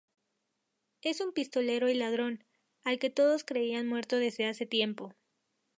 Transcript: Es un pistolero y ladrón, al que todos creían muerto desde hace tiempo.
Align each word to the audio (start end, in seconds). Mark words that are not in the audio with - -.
Es 1.03 1.21
un 1.21 1.31
pistolero 1.31 1.87
y 1.87 1.93
ladrón, 1.93 2.43
al 2.83 2.97
que 2.97 3.11
todos 3.11 3.43
creían 3.43 3.85
muerto 3.87 4.15
desde 4.15 4.47
hace 4.47 4.65
tiempo. 4.65 5.13